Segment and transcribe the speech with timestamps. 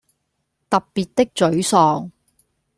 [0.67, 2.09] 特別的沮喪